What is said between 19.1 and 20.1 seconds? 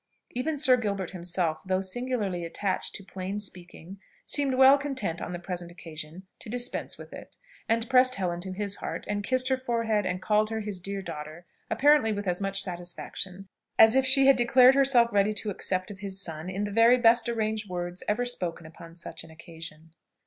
an occasion.